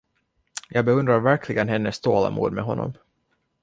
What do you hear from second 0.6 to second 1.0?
Jag